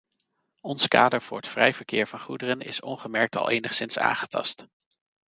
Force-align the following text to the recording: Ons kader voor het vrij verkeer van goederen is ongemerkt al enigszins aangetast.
Ons 0.61 0.87
kader 0.87 1.21
voor 1.21 1.37
het 1.37 1.47
vrij 1.47 1.73
verkeer 1.73 2.07
van 2.07 2.19
goederen 2.19 2.59
is 2.59 2.79
ongemerkt 2.81 3.35
al 3.35 3.49
enigszins 3.49 3.97
aangetast. 3.97 4.65